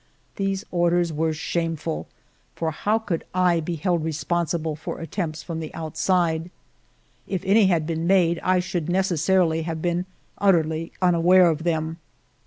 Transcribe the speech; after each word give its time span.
These 0.35 0.65
orders 0.71 1.13
were 1.13 1.31
shameful; 1.31 2.07
for 2.55 2.71
how 2.71 2.97
could 2.97 3.23
I 3.35 3.59
be 3.59 3.75
held 3.75 4.03
responsible 4.03 4.75
for 4.75 4.97
attempts 4.99 5.43
from 5.43 5.59
the 5.59 5.71
outside? 5.75 6.49
If 7.27 7.43
any 7.45 7.67
had 7.67 7.85
been 7.85 8.07
made, 8.07 8.39
I 8.39 8.55
ALFRED 8.55 8.61
DREYFUS 8.61 8.71
245 8.71 8.71
should 8.71 8.89
necessarily 8.89 9.61
have 9.61 9.81
been 9.83 10.05
utterly 10.39 10.91
unaware 11.03 11.51
of 11.51 11.61
them. 11.63 11.97